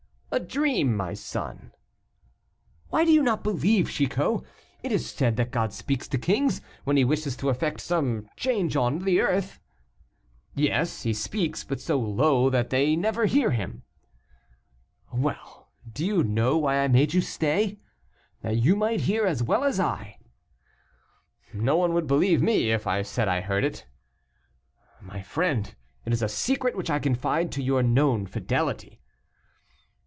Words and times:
"A 0.33 0.39
dream, 0.39 0.95
my 0.95 1.13
son." 1.13 1.73
"Why 2.89 3.03
do 3.03 3.11
you 3.11 3.21
not 3.21 3.43
believe, 3.43 3.89
Chicot? 3.91 4.41
It 4.81 4.89
is 4.93 5.09
said 5.09 5.35
that 5.35 5.51
God 5.51 5.73
speaks 5.73 6.07
to 6.07 6.17
kings, 6.17 6.61
when 6.85 6.95
He 6.95 7.03
wishes 7.03 7.35
to 7.35 7.49
effect 7.49 7.81
some 7.81 8.29
change 8.37 8.77
on 8.77 8.99
the 8.99 9.19
earth." 9.19 9.59
"Yes, 10.55 11.03
he 11.03 11.13
speaks, 11.13 11.65
but 11.65 11.81
so 11.81 11.99
low 11.99 12.49
that 12.49 12.69
they 12.69 12.95
never 12.95 13.25
hear 13.25 13.51
Him." 13.51 13.83
"Well, 15.11 15.67
do 15.91 16.05
you 16.05 16.23
know 16.23 16.57
why 16.59 16.77
I 16.79 16.87
made 16.87 17.13
you 17.13 17.19
stay? 17.19 17.79
that 18.41 18.55
you 18.55 18.77
might 18.77 19.01
hear 19.01 19.25
as 19.25 19.43
well 19.43 19.65
as 19.65 19.81
I." 19.81 20.17
"No 21.51 21.75
one 21.75 21.91
would 21.93 22.07
believe 22.07 22.41
me 22.41 22.71
if 22.71 22.87
I 22.87 23.01
said 23.01 23.27
I 23.27 23.41
heard 23.41 23.65
it." 23.65 23.85
"My 25.01 25.21
friend, 25.21 25.75
it 26.05 26.13
is 26.13 26.21
a 26.23 26.29
secret 26.29 26.77
which 26.77 26.89
I 26.89 26.99
confide 26.99 27.51
to 27.51 27.61
your 27.61 27.83
known 27.83 28.25
fidelity." 28.25 28.99